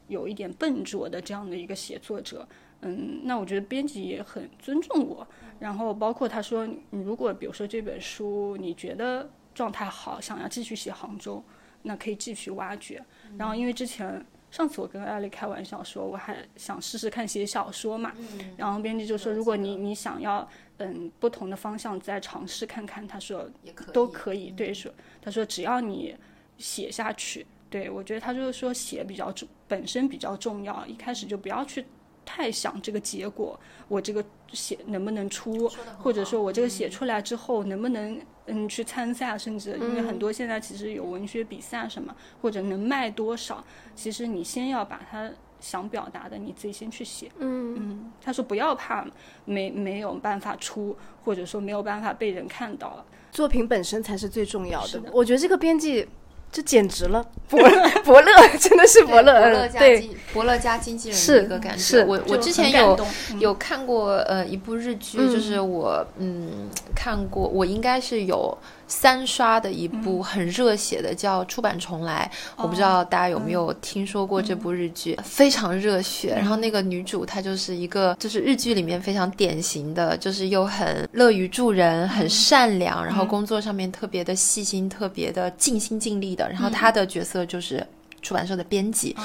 [0.10, 2.46] 有一点笨拙的这样的一个写作者。
[2.82, 5.26] 嗯，那我觉得编辑也很尊重我，
[5.60, 11.42] 然后包括他说，你如果比如说这本书你觉得状态好，想要继续写杭州，
[11.84, 13.02] 那可以继续挖掘。
[13.38, 14.26] 然后因为之前。
[14.52, 18.12] 上次我跟艾丽开玩笑说，我还想试试看写小说嘛，
[18.58, 23.48] 然后编辑就说，如果你你想要嗯不同的方向再尝试看看，他说
[23.94, 24.92] 都可以，对说，
[25.22, 26.16] 他说只要你
[26.60, 31.84] 写下去，对我觉得他就是说写比较重，本身比较重要，一开始就不要去
[32.24, 35.68] 太想这个结果，我这个写能不能出，
[35.98, 38.22] 或者说我这个写出来之后能不能。
[38.52, 47.32] 嗯，去参赛，甚至因为很多现在其实有文学比赛什么，或者能卖多少，其实你先要把它想表达的你自己先去写。
[47.38, 49.06] 嗯嗯，他说不要怕
[49.46, 55.00] 没没有办法出，或者说没有办法被人看到，作品本身才是最重要的。
[55.00, 56.08] 的我觉得这个编辑
[56.52, 57.60] 这简直了，伯
[58.04, 60.00] 伯乐 真的是伯乐，伯乐加对。
[60.02, 61.80] 经伯乐加经纪人是的一个感觉。
[61.80, 63.00] 是我我之前有
[63.40, 68.56] 有看过呃一部日剧，嗯就是我嗯看过，我应该是有
[68.90, 72.30] 三刷的一部很热血的，叫《出版重来》。
[72.58, 76.34] 我不知道大家有没有听说过这部日剧，非常热血。
[76.36, 86.50] 然后那个女主她就是一个就是日剧里面非常典型的，就是又很乐于助人、很善良，然后工作上面特别的细心、特别的尽心尽力的。
[86.50, 87.86] 然后她的角色就是。
[88.22, 89.16] 出版社的编辑，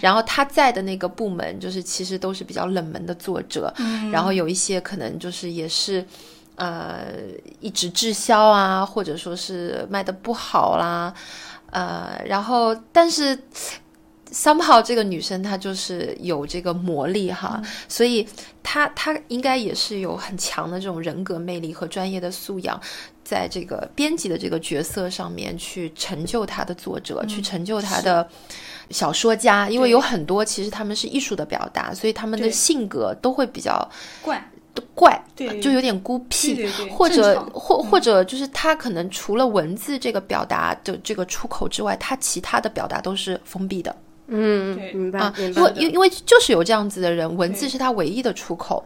[0.00, 3.70] 然后他在的那个部门就是其实都是比较冷门的作者，
[4.10, 6.02] 然后有一些可能就是也是。
[6.58, 7.06] 呃，
[7.60, 11.14] 一直滞销啊，或者说是卖的不好啦，
[11.70, 13.38] 呃，然后但是
[14.32, 18.28] somehow 这个女生她就是有这个魔力哈，所以
[18.62, 22.78] 她她应该也是有很强的这种人格魅力和专业的素养，
[23.24, 28.28] 在这个编辑的这个角色上面去成就她的作者，去成就她的。
[28.90, 33.86] 小说家，因为有很多其实他们是艺术的表达，所以他们的性格都会比较
[34.22, 34.42] 怪，
[34.94, 43.94] 怪，对就有点孤僻，对对对或者或或者就是他可能除了文字这个表达的这个出口之外，他其他的表达都是封闭的。
[44.28, 44.92] 嗯，对。
[44.92, 48.84] 明白啊，明白因为因为因为就是有这样子的人，文字是他唯一的出口，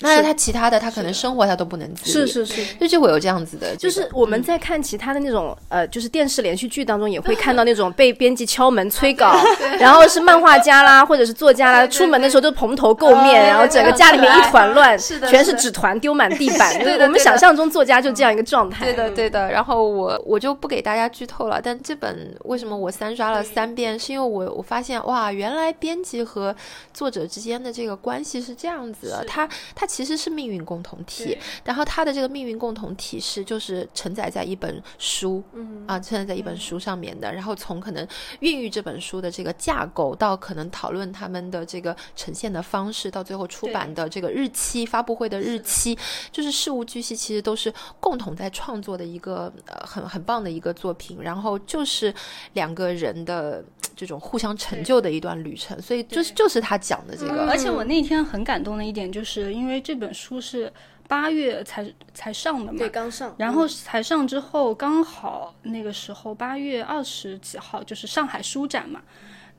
[0.00, 2.74] 那他其他的他可能生活他都不能自理，是是是。
[2.76, 9.36] 就就会有这样子的，就是我们在看其他的那种呃，就是电视连续剧当中，也会看到那种被 编辑敲门催稿，
[9.78, 16.76] 然后是漫画家啦， 或者是作家啦，出门的时候都蓬头垢面，然后整个家里面一团乱，是的全是纸团丢满地板。
[16.84, 18.84] 对的我们想象中作家就这样一个状态。
[18.84, 19.50] 对的，对的。
[19.50, 26.54] 然后我我就不给大家剧透了，但这本为什么我三刷了三遍，是因为我我发现哇，原来编辑和
[26.92, 29.48] 作者之间的这个关系是这样子的，它
[29.86, 35.86] 它其实是命运共同体，然后它的这个命运共同体是就是承载在一本书，嗯。
[35.86, 38.04] 啊，承载在一本书上面的，然后从可能
[38.40, 45.96] 孕育这本书的这个架构，到可能讨论他们的这个呈现的方式，到最后出版的这个日期、发布会的日期，
[46.32, 52.12] 就是事无巨细，其实都是共同在创作的一个呃很很棒的一个作品，然后就是
[52.54, 53.64] 两个人的
[53.96, 60.70] 这种互相成就的一段旅程，所以就是就是他讲的这个，而且我那天很感动的一点，就是因为这本书是
[61.08, 69.00] 八月才才上的嘛，对，刚上，然后才上之后，刚好那个时候八月二十几号就是上海书展嘛，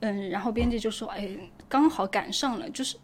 [0.00, 1.36] 嗯，然后编辑就说，哎，
[1.68, 2.96] 刚好赶上了，就是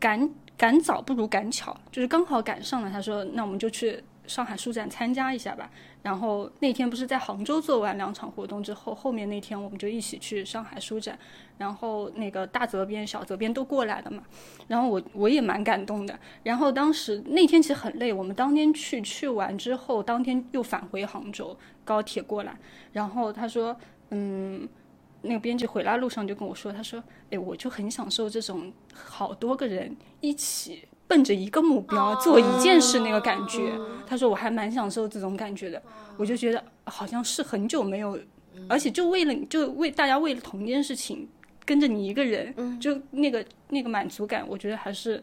[0.00, 2.90] 赶赶早不如赶巧，就是刚好赶上了。
[2.90, 5.70] 他说，那我们就去上海书展参加一下吧。
[6.02, 11.18] 然后那天不是在杭州做完两场活动之后，后面那天我们就一起去上海书展，
[11.56, 14.22] 然后那个大责编、小责编都过来了嘛。
[14.68, 16.18] 然后我我也蛮感动的。
[16.42, 22.54] 然后当时那天其实很累，我们当天去去完之后，当天又返回杭州，高铁过来。
[22.92, 23.74] 然后他说，
[24.10, 24.68] 嗯，
[25.22, 30.86] 那个编辑回来路上就跟我说，他说，哎，我就很享受这种好多个人一起。
[31.14, 33.70] 奔着一个目标做一件事那个感觉，
[34.04, 35.80] 他说我还蛮享受这种感觉的，
[36.16, 38.18] 我就觉得好像是很久没有，
[38.68, 41.28] 而且就为了就为大家为了同一件事情
[41.64, 45.22] 跟着你一个人，就那个那个满足感，我觉得还是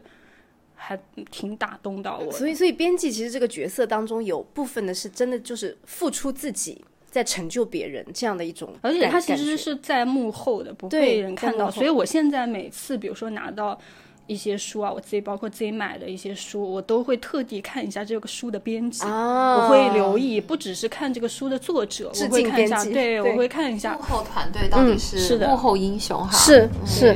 [0.74, 0.98] 还
[1.30, 2.32] 挺打动到我。
[2.32, 13.78] 所以，所以编辑其实这个角色当中有部分的是真的就是付出自己，在成就别人这样的一种，而且他其实是在幕后的，不对被人看到，所以我现在每次比如说拿到。
[14.26, 23.20] 一些书啊，我自己包括自己买的一些书，我都会特地看一下这个书的编辑，啊，我会留意，不只是看这个书的作者，我会看一下，对对。
[23.20, 23.94] 我会看一下。
[23.94, 25.48] 幕后团队到底是是的。
[25.48, 27.00] 幕后英雄哈，是是。
[27.00, 27.08] 所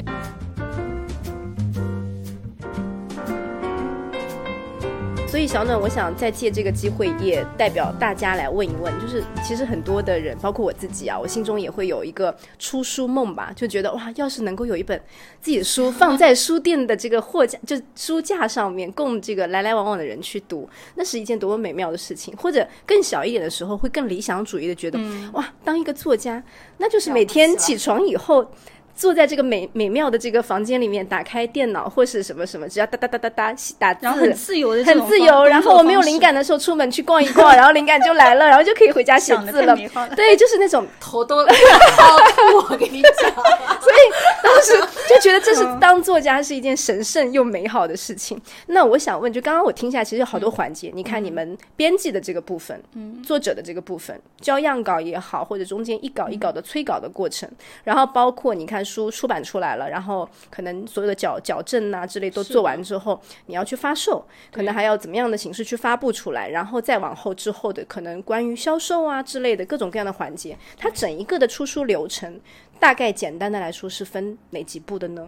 [5.47, 15.01] 以小暖，我想再借这个机会，也代表大家来问一问，就是其实很多的人，包括我自己啊，我心中也会有一个出书梦吧，就觉得哇，要是能够有一本
[15.41, 22.37] 自己的书放在书店的这个货架，就书架上面，供这个来来往往的人去读，那是一件多么美妙的事情。
[22.37, 24.99] 或者更小一点的时候，会更理想主义的觉得，
[25.33, 26.43] 哇，当一个作家，
[26.79, 28.51] 那就是每天起床以后。
[28.97, 35.45] 坐在这个美美妙的这个房间里面，打开电脑或是什么什么，只要哒哒哒哒哒打字，然后很自由的很自由。
[35.45, 39.77] 然后我没有灵，感的时候，出门去逛一逛， 然后灵感就来了，然后就可以回家写字了。
[40.17, 43.31] 对，就是那种头都我跟你讲，
[43.81, 43.97] 所以
[44.43, 44.73] 当时
[45.07, 48.41] 就觉得这是 当作家是一件神圣又美好的事情。
[48.69, 57.47] 那我想问，就刚刚我听下，其实有好多环节，你看你们编辑的这个部分，嗯，作者的这个部分，交样稿也好，或者中间一稿一稿的催稿的过程，
[57.85, 72.41] 然后包括你看书出版出来了，然后可能所有的矫矫正啊之类都做完之后，你要去发售，可能还要怎么样的形式去发布出来，然后再往后之后的可能关于销售啊之类的各种各样的环节，它整一个的出书流程，
[72.79, 75.27] 大概简单的来说是分哪几步的呢？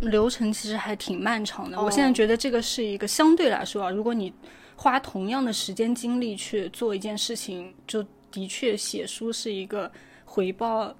[0.00, 1.82] 流程其实还挺漫长的。
[1.82, 4.32] 我现在觉得这个是一个相对来说啊，如果你
[4.76, 9.90] 花同样的时间精力去做一件事情，就的确写书是一个
[10.26, 10.94] 回报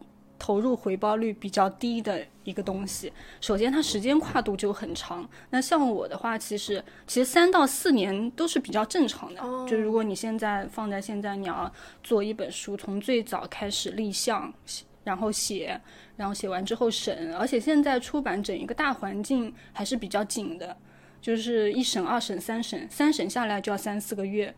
[0.47, 3.13] 投入回报率比较低的一个东西。
[3.41, 5.29] 首先，它时间跨度就很长。
[5.51, 9.41] 那像我的话，其实其实三到四年都是比较正常的。
[9.69, 14.55] 就如果你现在放在现在，你要做一本书，从最早开始立项，
[15.03, 15.81] 然后写。
[16.17, 20.75] 然后写完之后审，而且现在出版整一个大环境还是比较紧的，
[21.21, 24.55] 就是一审、二审、三审，三审下来就要三四个月，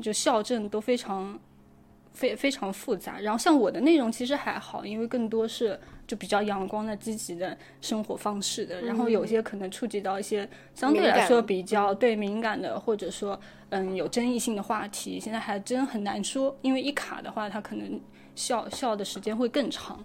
[0.00, 1.38] 就校正都非常
[2.14, 3.20] 非非常复杂。
[3.20, 8.80] 然后像我的内容其实还好，因为更多是就比较阳光的、积极的生活方式的。
[8.80, 18.00] 然后有些可能触及到一些相对来说比较对敏感的，或者说嗯有争议性的话题，现在还真很难说，因为一卡的话，它可能
[18.34, 20.02] 笑笑的时间会更长。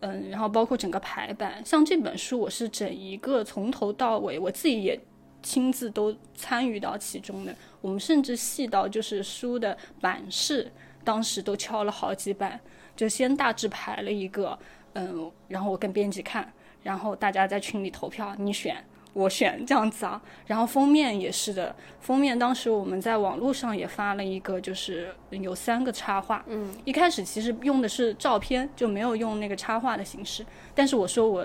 [0.00, 5.00] 嗯，然后包括整个排版，像这本书，我是整一个从头到尾，我自己也
[5.42, 7.52] 亲自都参与到其中的。
[7.80, 10.70] 我们甚至细到就是书的版式，
[11.08, 12.60] 当时都敲了好几版，
[12.94, 14.58] 就先大致排了一个，
[14.92, 18.76] 嗯，然后我跟编辑看，然后大家在群里投票，你选。
[19.14, 26.44] 我选这样子啊，然后封面也是的，封面当时我们在网络上也发了一个，就是有三个插画。
[26.46, 30.44] 嗯，一开始其实用的是照片，就没有用那个插画的形式。
[30.74, 31.44] 但是我说我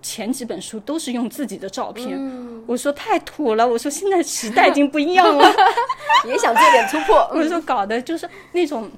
[0.00, 2.18] 前几本书都是用自己的照片，
[2.66, 5.44] 我说太土了，我说现在时代已经不一样了，
[6.26, 7.28] 也想做点突破。
[7.32, 8.90] 我说搞的就是那种，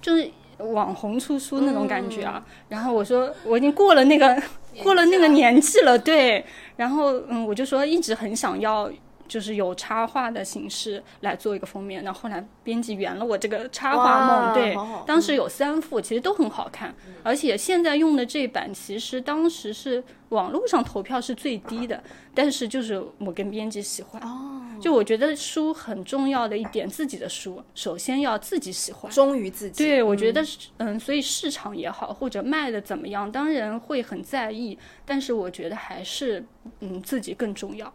[0.00, 2.44] 就是网红出书那种感觉啊。
[2.68, 4.40] 然后我说我已经过了那个
[4.82, 6.44] 过了那个年纪了，对。
[6.76, 8.90] 然后，嗯，我就说一直很想要，
[9.32, 12.04] 就是有插画的形式来做一个封面。
[12.04, 16.94] 那后来编辑圆了我这个插画梦，对，当时有三幅，其实都很好看。
[17.22, 22.02] 而且现在用的这版，其实当时是网络上投票是最低的，
[22.34, 24.20] 但是就是我跟编辑喜欢。
[24.20, 29.82] 哦，就我觉得书很重要的一点，自己的书首先要自己喜欢，忠于自己。
[29.82, 30.44] 对，我觉得，
[30.76, 36.44] 嗯，所以市场也好，或者卖的怎么样，当然会很在意，但是我觉得还是。
[36.78, 37.92] 嗯，自己更重要。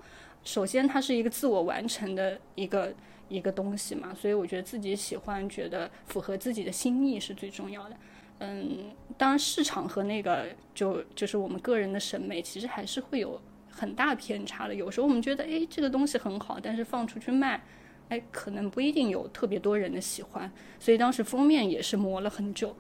[0.48, 2.94] 首先，它是一个自我完成的一个
[3.28, 7.98] 一个东西嘛，所以我觉得自己喜欢，觉得符合自己的心意是最重要的。
[8.40, 8.86] 嗯，
[9.18, 14.74] 当然市场和那个就就是我们个人的审美，其实还是会有很大偏差的。
[14.74, 17.62] 有时候我们觉得，哎，这个东西很好，但是放出去卖，
[18.08, 20.50] 哎，可能不一定有特别多人的喜欢。
[20.80, 22.74] 所以当时封面也是磨了很久。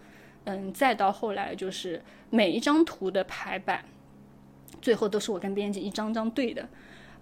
[0.45, 3.83] 嗯，再到后来就是每一张图的排版。
[4.81, 6.69] 最后都是我跟编辑一张张对的，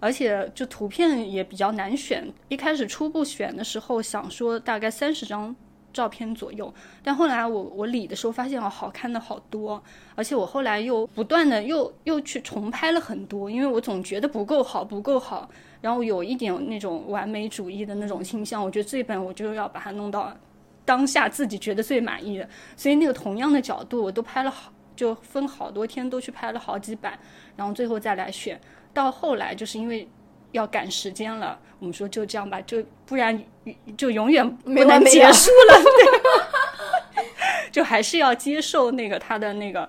[0.00, 2.26] 而且就图片也比较难选。
[2.48, 5.54] 一开始初步选的时候想说大概三十张
[5.92, 9.82] 照片左右，但后来我我理的时候发现哦好看的好多，
[10.14, 15.48] 而且我后来又不断的又又去重拍了很多，因为我总觉得不够好不够好，
[15.80, 20.36] 然后有一点那种完美主义的那种倾向，我觉得这本我就要把它弄到
[20.84, 24.72] 当下自己觉得最满意的，所以那个同样的角度我都拍了好。
[24.94, 27.18] 就分好多天都去拍了好几版，
[27.54, 28.58] 然后最后再来选。
[28.96, 30.08] 到后来就是因为
[30.52, 33.38] 要赶时间了，我们说就这样吧，就不然
[33.94, 35.74] 就永远不能结束了。
[37.70, 39.86] 就还是要接受那个他的那个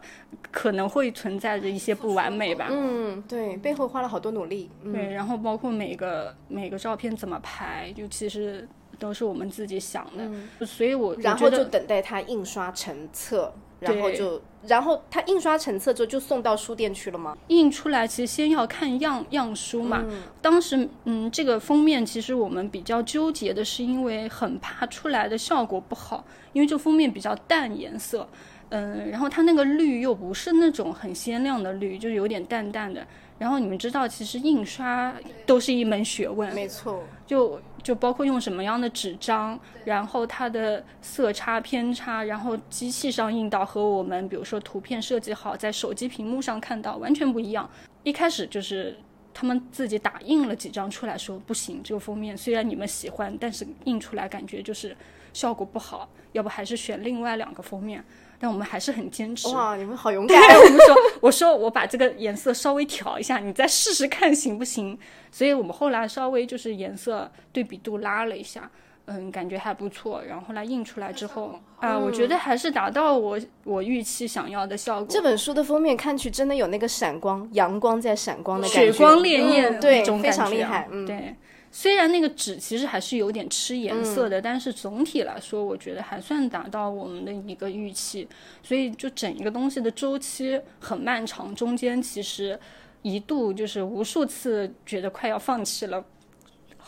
[0.52, 2.68] 可能会存在着一些不完美吧。
[2.70, 4.70] 嗯，对，背后花了好多努力。
[4.84, 8.68] 对，然后包括每个每个照片怎么拍，就其实
[9.00, 10.66] 都是我们自己想的。
[10.66, 13.54] 所以我然后就等待它印刷成册。
[13.80, 17.38] 然后就，然后它印刷成册之后就送到书店去了吗？
[17.48, 20.04] 印出来其实先要看样样书嘛。
[20.42, 28.28] 当时，嗯，这个封面其实我们比较纠结的是，因为很怕出来的效果不好，因为这封面比较淡颜色，
[28.70, 33.06] 嗯，然后它那个绿又不是那种很鲜亮的绿，就有点淡淡的。
[33.40, 35.14] 然后你们知道，其实印刷
[35.46, 47.70] 都是一门学问，没错，就就包括用什么样的纸张，然后它的色差偏差，然后机器上印到和我们比如说图片设计好在手机屏幕上看到完全不一样。
[48.04, 48.98] 一开始就是
[49.34, 54.94] 他们自己打印了几张出来说不行，这个封面虽然你们喜欢，但是印出来感觉就是
[55.32, 58.04] 效果不好，要不还是选另外两个封面。
[58.40, 59.48] 但我们还是很坚持。
[59.50, 60.38] 哇，你们好勇敢！
[60.38, 64.98] 我们说，我说我把这个颜色稍微调一下，你再试试看行不行？
[65.32, 68.70] 所以我们后来稍微就是颜色对比度拉了一下，
[69.06, 70.22] 嗯，感觉还不错。
[70.28, 75.08] 然后后来印出来之后，啊，我觉得还是达到我我预期想要的效果。
[75.10, 80.88] 这本书的封面看去真的有那个闪光，阳光在闪光的感觉，血光潋滟，对，非常厉害。
[80.92, 81.36] 嗯，对。
[81.72, 88.28] 虽然那个纸其实还是有点吃颜色的，但是总体来说，我觉得还算达到我们的一个预期。
[88.64, 92.60] 所以就整一个东西的周期很漫长，中间其实
[93.02, 96.04] 一度就是无数次觉得快要放弃了。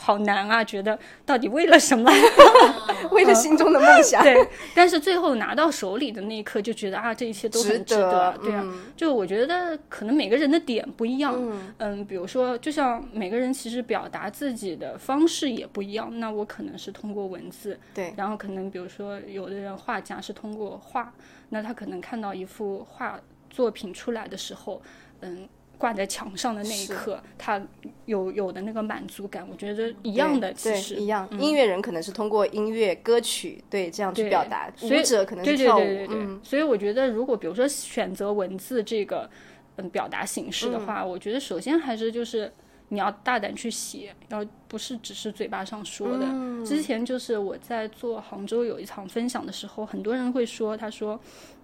[0.01, 0.63] 好难啊！
[0.63, 2.09] 觉得到底为了什么？
[3.11, 4.23] 为了心中的梦想。
[4.23, 4.33] 对，
[4.73, 8.33] 但是最后拿到手里的那一刻，就觉得啊，这一切都很值得。
[8.41, 11.35] 对啊，就我觉得可能每个人的点不一样。
[11.79, 16.17] 嗯，比如说，就像每个人其实表达自己的方式也不一样。
[16.17, 18.13] 那我可能是通过文字，对。
[18.15, 21.13] 然后可能比如说，有的人画家是通过画，
[21.49, 23.19] 那他可能看到一幅画
[23.49, 24.81] 作品出来的时候，
[25.19, 25.47] 嗯。
[25.80, 27.59] 挂在墙上的那一刻，他
[28.05, 31.25] 有有的那个满足感，我觉得一样的，其实一样。
[31.39, 36.05] 音乐人可能是通过音乐歌曲对这样去表达，舞者可能是跳舞。
[36.09, 39.30] 嗯，所以我觉得，如果比如说选择文字这个
[39.77, 42.51] 嗯表达形式的话，我觉得首先还是就是
[42.89, 46.27] 你要大胆去写，要不是只是嘴巴上说的。
[46.65, 51.17] 之前就是我在做杭州有一场分享的时候，很多人会说，他说，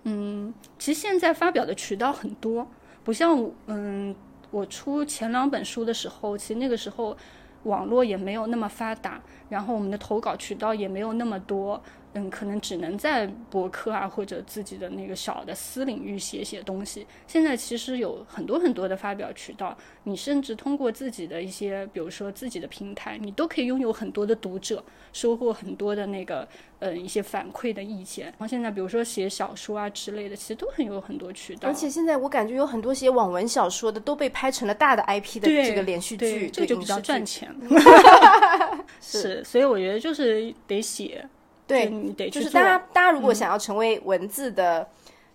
[0.04, 2.66] 嗯，其实现在发表的渠道很多。
[3.06, 4.14] 不像嗯，
[4.52, 7.16] 我出前两本书的时候，其实那个时候
[7.64, 11.82] 网络也没有那么发达，然后我们的投稿渠道也没有那么多。
[12.18, 17.06] 嗯，可能只能在博客啊或者自己的那个小的私领域写写东西。
[17.28, 26.48] 现在其实有很多很多的发表渠道，你甚至通过自己的一些，比如说自己的平台，你都可以拥有很多的读者，收获很多的那个
[26.80, 28.28] 嗯一些反馈的意见。
[28.28, 31.68] 然后现在比如说写小说啊之类的，其实都很有很多渠道。
[31.68, 37.54] 而且现在我感觉有很多写网文小说的都被拍成了大的 IP 的这个连续剧，这个就比较赚钱。
[39.02, 41.28] 是，所以我觉得就是得写。
[41.68, 44.88] 对，就是大家，大家如果想要成为文字的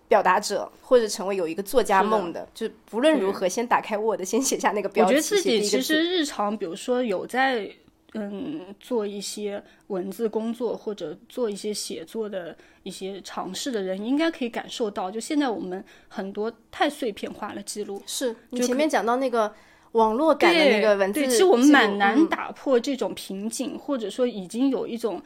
[0.07, 5.09] 表达者，或者成为有一个作家梦的，就不论如何，先打开 Word，先写下那个标题。
[5.09, 7.69] 我觉得自己其实日常，比如说有在
[8.13, 18.01] 嗯做一些文字工作，或者做一些写作的一些尝试的人，应该可以感受到，就现在我们很多太碎片化了记录。
[18.05, 19.53] 是你前面讲到那个
[19.91, 25.21] 网络感的那个文字，其实我们蛮难打破这种瓶颈，或者说已经有一种。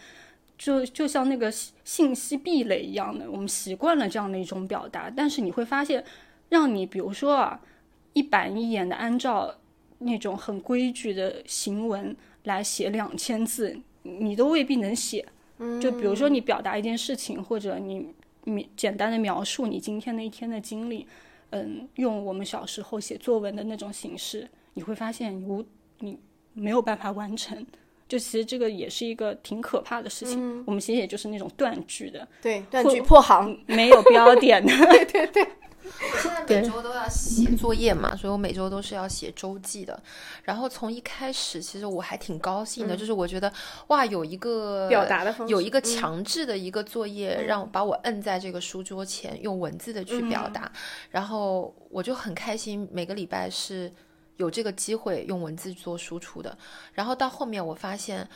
[0.57, 6.03] 就就像那个信息壁垒一样的，我们习惯了这样的一种表达，但是你会发现，
[6.49, 7.59] 让你比如说啊，
[8.13, 9.53] 一板一眼的按照
[9.99, 15.25] 那种很规矩的行文来写两千字，你都未必能写。
[15.81, 21.07] 就比如说你表达一件事情，或者你你简单的描述你今天的一天的经历，
[21.51, 25.65] 嗯，用我们小时候写作文的那种形式，你会发现无
[25.99, 26.19] 你
[26.53, 27.65] 没有办法完成。
[28.07, 30.63] 就其实这个也是一个挺可怕的事情。
[30.65, 34.71] 我们其实也就是那种断句的，对，断句破行， 没有标点的。
[34.87, 35.47] 对 对对。
[36.19, 39.97] 现在每周都要写作业嘛，所以我每周都是要写周记的。
[40.43, 43.51] 然后从一开始，其实我还挺高兴的，就是我觉得
[43.87, 50.69] 哇，有一个表达的方式，有一个强制的一个作业，让把我摁在这个书桌前，用文字的去表达。
[51.11, 53.91] 然后我就很开心，每个礼拜是。
[54.37, 56.57] 有这个机会用文字做输出的，
[56.93, 58.27] 然后到后面我发现，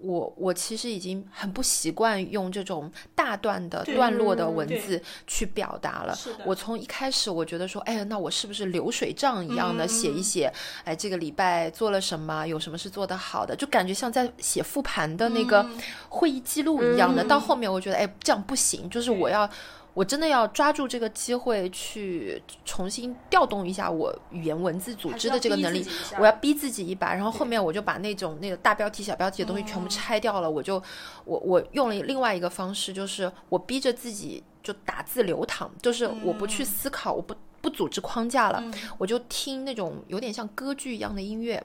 [0.00, 6.16] 我我其实已经很不习惯用这种大段的段落的文字去表达了。
[6.46, 10.52] 我从一开始我觉得说，哎，那我是不是流水账一样的写一写？
[10.84, 12.46] 哎，这个礼拜做了什么？
[12.46, 13.56] 有什么是做得好的？
[13.56, 15.66] 就感觉像在写复盘的那个
[16.08, 17.24] 会议记录一样的。
[17.24, 19.50] 到后面我觉得，哎，这样不行，就是我要。
[19.98, 25.84] 我真的要抓住这个机会去重新调动一下我语言文字组织的这个能力，
[26.20, 27.12] 我要逼自己一把。
[27.12, 30.48] 然后后面我就把那种那个大标题、小标题的东西全部拆掉了。
[30.48, 30.80] 我就
[31.24, 38.62] 我我用了另外一个方式，就是我逼着自己就打字流淌，就是我不去思考，我不不组织框架了，
[38.98, 41.60] 我就听那种有点像歌剧一样的音乐，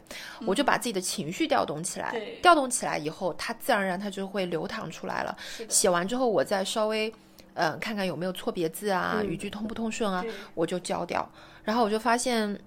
[0.47, 5.37] 我就把自己的情绪调动起来，调动起来以后，它自然而然它就会流淌出来了。
[5.69, 7.13] 写完之后，我再稍微。
[7.55, 10.23] 嗯，看看有没有错别字啊，语句通不通顺啊，
[10.53, 11.27] 我就交掉。
[11.63, 12.59] 然后我就发现，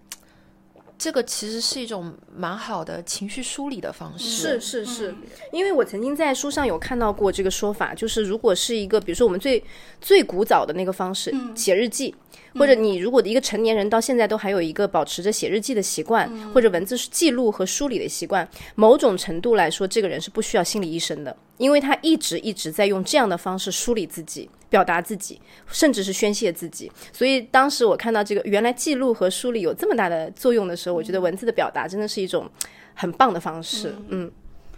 [0.98, 4.28] 这个其实是一种蛮好的情绪梳理的方式。
[4.28, 5.14] 是是是，
[5.52, 9.62] 因为我曾经在书上有看到过这个说法，就是如果是一个，比如说我们最
[10.00, 12.14] 最古早的那个方式，写日记。
[12.58, 26.90] 或者你如果一个成年人到现在都还有一个保持着写日记的习惯，或者文字记录和梳理的习惯，某种程度来说，这个人是不需要心理医生的，因为他一直一直在用这样的方式梳理自己、表达自己，甚至是宣泄自己。
[27.12, 32.50] 所以当时我看到这个原来记录和梳理有这么大的作用的时候，我觉得文字的表达真的是一种
[32.94, 33.94] 很棒的方式。
[34.08, 34.30] 嗯。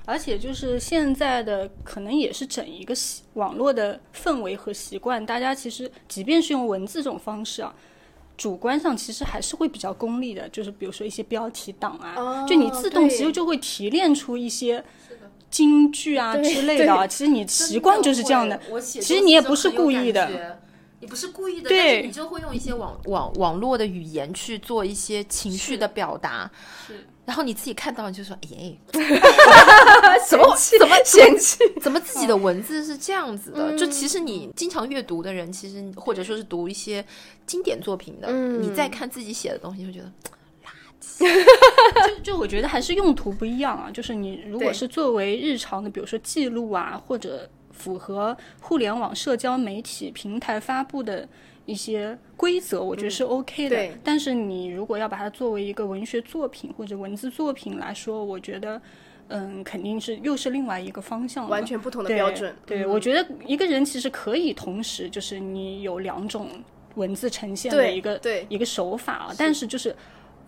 [0.04, 7.74] 而且就是现在的可能也是整一个习网络的氛围和习惯，大家其实即便是用文字这种方式啊，
[8.34, 14.82] 主观上其实还是会比较功利的，就是比如说一些标题党啊，就你自动其实就会提炼出一些
[15.50, 20.58] 金句啊之类的，其实你习惯就是这样的，其实你也不是故意的。
[21.00, 26.50] 你不是故意的，但是你就会用一些网网网络的语言去做一些情绪的表达，
[26.88, 27.06] 是。
[27.24, 28.76] 然后你自己看到就说：“哎，
[30.28, 31.58] 怎么怎么嫌弃？
[31.80, 33.76] 怎么自己的文字是这样子的？
[33.78, 37.04] 就其实你经常阅读的人，其实或者说是读一些
[37.46, 40.10] 经典作品的，你再看自己写的东西，会觉得。
[42.22, 43.90] 就就我觉得还是用途不一样啊。
[43.90, 47.48] 就是你如果是作为日常的，比如说记录啊，或者。
[47.70, 51.28] 符合互联网社交媒体平台发布的
[51.64, 53.88] 一些规则，我觉得是 OK 的。
[54.02, 58.82] 但是你如果要把它作为一个文学作品或者文字作品来说，我觉得，
[59.28, 62.52] 嗯，肯定是又是另外一个方向，完全不同的标准。
[62.66, 66.48] 对，我觉得一个人其实可以同时就是你有两种
[66.96, 69.94] 文字呈现的一个对一个手法啊，但是就是。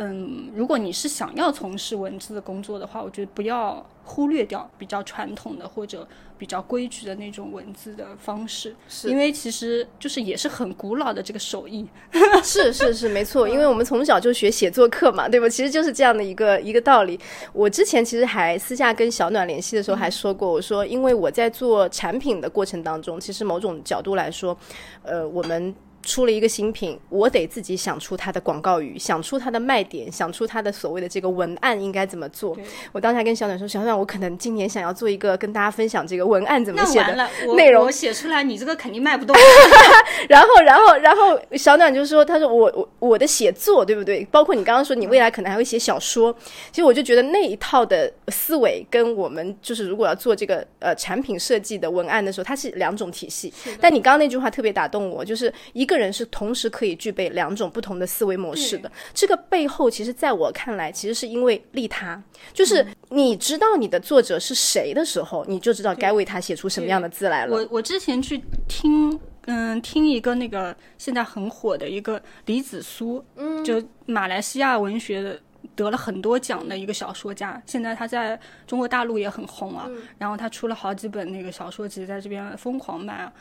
[0.03, 8.75] 嗯，如果你是想要从事文字的工作的话，我觉得不要忽略掉比较传统的或者比较规矩的那种文字的方式，
[9.05, 11.87] 因为其实就是也是很古老的这个手艺。
[12.43, 15.47] 是是是，没错，因为我们从小就学写作课嘛，对吧？
[15.47, 17.21] 其实就是这样的一个一个道理。
[17.53, 24.57] 我之前其实还私下跟小暖联系的时候还说过，我说因为我在做产品的过程当中，其实某种角度来说，
[25.03, 25.75] 呃，我们。
[26.03, 32.57] 出了一个新品，我得自己想出它的广告语，想出它的卖点，想出它的所谓的这个文案应该怎么做。
[32.91, 39.37] 我当时还跟小暖说：“小暖，我可能今年想要做一个跟大家分享这个文案怎么写的 内容，我写出来你这个肯定卖不动。
[40.27, 44.27] ”然后，然后，然后小暖就说：“他说我我我的写作对不对？
[44.31, 46.35] 包括你刚刚说你未来可能还会写小说。
[46.73, 53.53] 其实我就觉得那一套的思维跟我们就是如果要做这个呃产品设计的文案的时候，它是两种体系。
[53.79, 58.91] 但你刚刚那句话特别打动我，就是一。”个人是同时可以具备两种不同的思维模式的。
[59.13, 62.23] 这个背后，其实在我看来，其实是因为利他。
[62.53, 67.57] 就是你知道你的作者是谁的时候，你就知道该为他写出什么样的字来了。
[67.57, 75.41] 我我之前去听，嗯，听一个那个现在很火的一个李子苏，嗯，就马来西亚文学的
[75.75, 79.89] 得了很多奖的一个小说家，现在他在中国大陆也很红啊。
[80.19, 83.33] 然后他出了好几本那个小说集，在这边疯狂卖啊。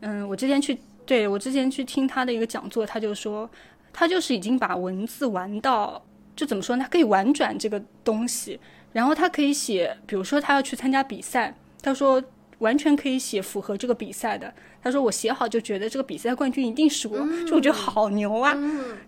[0.00, 0.78] 嗯，我之前去。
[1.06, 3.48] 对我之前去听他的一个讲座，他就说，
[3.92, 6.04] 他就是已经把文字玩到，
[6.34, 6.82] 就怎么说呢？
[6.82, 8.58] 他可以玩转这个东西，
[8.92, 12.22] 然后他可以写，比如说他要去参加比赛，他说
[12.58, 14.52] 完全可以写符合这个比赛的。
[14.82, 18.52] 他说我写好就觉得这个比赛冠军一定是我，就我觉得好牛啊！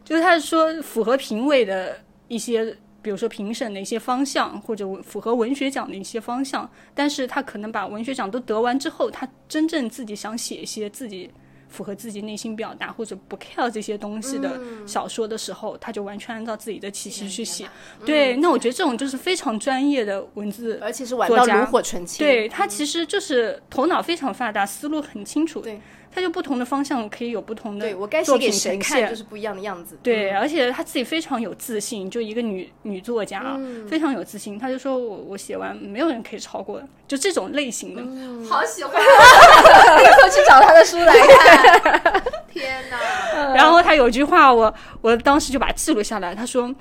[0.05, 1.97] 就是他说符合评委的
[2.29, 11.31] 一些，比如说评审的一些方向，或者符合文学奖的一些方向，但是他可能把文学奖都得完之后，他真正自己想写一些自己。
[11.69, 17.69] 符合自己内心表达或者不 care 这些东西的小说的时候，他就完全按照自己的气息去写。
[18.05, 22.27] 对，那我觉得这种就是非常专业的文字，而且是玩到炉火纯青。
[22.27, 25.61] 对他其实就是头脑非常发达，思路很清楚。
[25.61, 25.81] 对。
[26.11, 29.99] 他就不同的方向可以有不同的对我该写给谁看就是不一样的样子。
[30.03, 33.57] 对，而且他自己非常有自信，就一个女女作家，
[33.89, 34.59] 非常有自信。
[34.59, 38.03] 他就说我我写完没有人可以超过，就这种类型的。
[38.49, 42.23] 好喜欢 立刻去找他的书来看。
[42.51, 43.55] 天哪！
[43.55, 46.35] 然后他有句话，我我当时就把它记录下来。
[46.35, 46.75] 他说，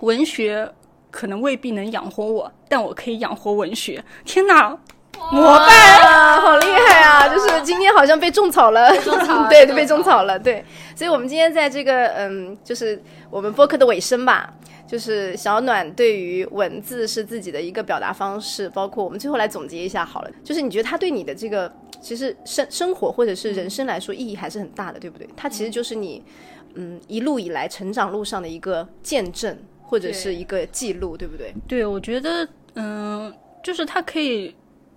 [0.00, 0.70] 文学
[1.10, 4.02] 可能未必能养活我，但我可以养活文学。
[4.24, 4.78] 天哪！
[5.32, 5.98] 膜拜
[7.98, 8.88] 好像被种草了，
[9.50, 10.64] 对，被种草了，对。
[10.94, 14.54] 所以，我们今天在这个嗯，就是我们播客的尾声吧，
[14.86, 25.28] 就是小暖对于文字是自己的一个表达方式，包括我们最后来总结一下好了，就是你觉得他对你的这个其实生生活或者是人生来说意义还是很大的，对不对？
[25.36, 26.22] 它其实就是你
[26.74, 31.52] 嗯一路以来成长路上的一个见证或者是一个记录，对不对？
[31.66, 34.54] 对，我觉得嗯，就是它可以。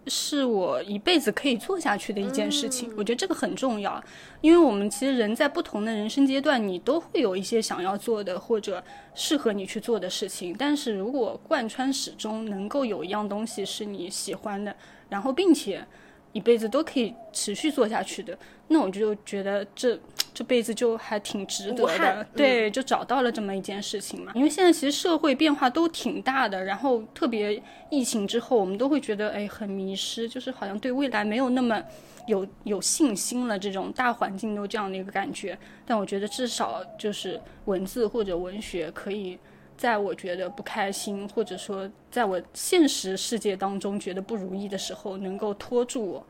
[0.08, 4.04] 是我一辈子可以做下去的一件事情，我觉得这个很重要，
[4.42, 8.84] 因为我们其实人在不同的人生阶段，你都会有一些想要做的或者
[9.14, 10.56] 适合你去做的事情。
[10.58, 14.76] 但是如果贯穿始终，能够有一样东西是你喜欢的，
[15.10, 15.86] 然后并且
[16.34, 18.38] 一辈子都可以持续做下去的，
[18.70, 20.00] 那我就觉得这。
[20.34, 24.32] 这辈子就还挺值得的，对，就找到了这么一件事情嘛。
[24.34, 31.84] 因为现在其实社会变化都挺大的，然后特别疫情之后，我们都会觉得哎很迷失，就是好像对未来没有那么
[32.28, 33.60] 有有信心了。
[33.60, 39.38] 这种大环境都这样的一个感觉，但我觉得至少就是文字或者文学可以
[39.76, 46.26] 在我觉得不开心，或者说在我现实世界当中觉得不如意的时候，能够拖住我，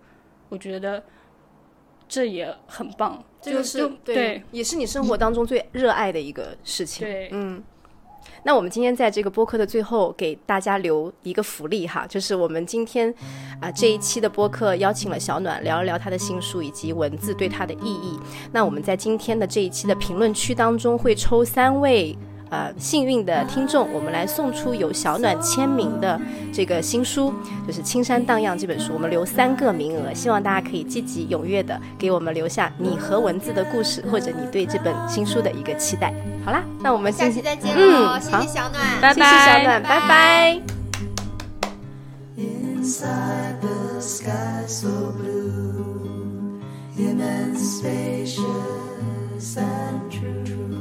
[0.50, 1.04] 我觉得
[2.12, 3.24] 这也很棒。
[3.42, 7.08] 这个就是对，也是你生活当中最热爱的一个事情。
[7.08, 7.64] 对，嗯。
[8.44, 13.12] 那我们今天在这个播客的最后给大家留一个福利哈，就是我们今天
[13.62, 18.20] 啊这一期的播客邀请了小暖聊一聊他的新书以及文字对他的意义。
[18.52, 22.18] 那我们在今天的这一期的评论区当中会抽三位。
[22.52, 26.20] 呃，幸运的听众，我们来送出有小暖签名的
[26.52, 27.34] 这个新书，
[27.66, 36.14] 就是《青山荡漾》这本书，我们留三个名额，希望大家可以积极踊跃的给我们留下你和文字的故事，或者你对这本新书的一个期待。
[36.44, 40.62] 好啦，那我们下期再见喽，谢谢小暖，拜拜，谢谢小暖，拜拜。
[42.36, 45.22] I'll be tall like the sky, wide
[46.98, 50.81] enough to embrace what's inside,